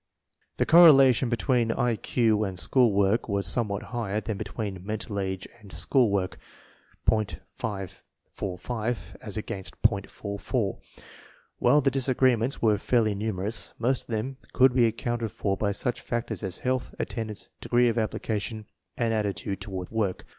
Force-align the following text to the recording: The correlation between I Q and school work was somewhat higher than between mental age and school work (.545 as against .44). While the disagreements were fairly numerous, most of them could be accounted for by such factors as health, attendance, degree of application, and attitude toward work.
The 0.57 0.65
correlation 0.65 1.29
between 1.29 1.71
I 1.71 1.95
Q 1.95 2.43
and 2.43 2.57
school 2.57 2.91
work 2.91 3.29
was 3.29 3.45
somewhat 3.45 3.83
higher 3.93 4.19
than 4.19 4.35
between 4.35 4.83
mental 4.83 5.19
age 5.19 5.47
and 5.59 5.71
school 5.71 6.09
work 6.09 6.39
(.545 7.07 9.15
as 9.21 9.37
against 9.37 9.79
.44). 9.83 10.79
While 11.59 11.81
the 11.81 11.91
disagreements 11.91 12.59
were 12.63 12.79
fairly 12.79 13.13
numerous, 13.13 13.75
most 13.77 14.07
of 14.09 14.15
them 14.15 14.37
could 14.53 14.73
be 14.73 14.87
accounted 14.87 15.31
for 15.31 15.55
by 15.55 15.71
such 15.71 16.01
factors 16.01 16.41
as 16.43 16.57
health, 16.57 16.95
attendance, 16.97 17.49
degree 17.59 17.87
of 17.87 17.99
application, 17.99 18.65
and 18.97 19.13
attitude 19.13 19.61
toward 19.61 19.91
work. 19.91 20.25